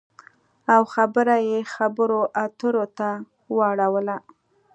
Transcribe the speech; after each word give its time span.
او 0.73 0.81
خبره 0.93 1.35
یې 1.49 1.59
خبرو 1.75 2.21
اترو 2.43 2.85
ته 2.97 3.09
واړوله 3.57 4.17